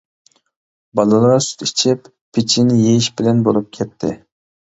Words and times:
بالىلار 0.99 1.43
سۈت 1.47 1.61
ئىچىپ، 1.67 2.09
پېچىنە 2.37 2.79
يېيىش 2.79 3.11
بىلەن 3.21 3.45
بولۇپ 3.49 3.69
كەتتى. 3.79 4.13